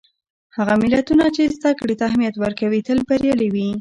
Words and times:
هغه 0.57 0.73
ملتونه 0.83 1.25
چې 1.35 1.53
زدهکړې 1.55 1.95
ته 1.99 2.03
اهمیت 2.09 2.35
ورکوي، 2.37 2.79
تل 2.87 2.99
بریالي 3.07 3.47
وي. 3.53 3.67